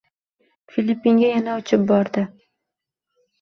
Filippinga 0.75 1.27
yana 1.33 1.59
uchib 1.61 1.85
bordi. 1.93 2.25